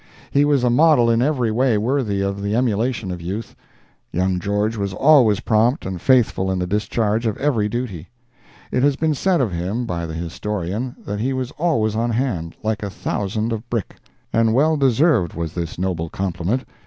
He 0.31 0.45
was 0.45 0.63
a 0.63 0.71
model 0.71 1.11
in 1.11 1.21
every 1.21 1.51
way 1.51 1.77
worthy 1.77 2.21
of 2.21 2.41
the 2.41 2.55
emulation 2.55 3.11
of 3.11 3.21
youth. 3.21 3.55
Young 4.11 4.39
George 4.39 4.75
was 4.75 4.95
always 4.95 5.41
prompt 5.41 5.85
and 5.85 6.01
faithful 6.01 6.49
in 6.49 6.57
the 6.57 6.65
discharge 6.65 7.27
of 7.27 7.37
every 7.37 7.69
duty. 7.69 8.09
It 8.71 8.81
has 8.81 8.95
been 8.95 9.13
said 9.13 9.41
of 9.41 9.51
him, 9.51 9.85
by 9.85 10.07
the 10.07 10.15
historian, 10.15 10.95
that 11.05 11.19
he 11.19 11.33
was 11.33 11.51
always 11.51 11.95
on 11.95 12.09
hand, 12.09 12.55
like 12.63 12.81
a 12.81 12.89
thousand 12.89 13.53
of 13.53 13.69
brick. 13.69 13.97
And 14.33 14.55
well 14.55 14.75
deserved 14.75 15.35
was 15.35 15.53
this 15.53 15.77
noble 15.77 16.09
compliment. 16.09 16.65